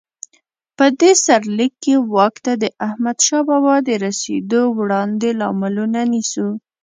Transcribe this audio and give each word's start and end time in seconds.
په 0.77 0.85
دې 0.99 1.11
سرلیک 1.25 1.73
کې 1.83 1.95
واک 2.13 2.35
ته 2.45 2.53
د 2.63 2.65
احمدشاه 2.87 3.43
بابا 3.49 3.75
د 3.87 3.89
رسېدو 4.05 4.61
وړاندې 4.79 5.29
لاملونه 5.41 5.99
نیسو. 6.13 6.47